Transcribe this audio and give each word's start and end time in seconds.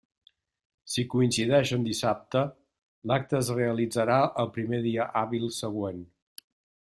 Si 0.93 1.03
coincideix 1.09 1.73
en 1.77 1.85
dissabte, 1.87 2.41
l'acte 3.11 3.37
es 3.41 3.51
realitzarà 3.59 4.17
el 4.45 4.51
primer 4.57 4.81
dia 4.87 5.07
hàbil 5.23 5.47
següent. 5.61 6.03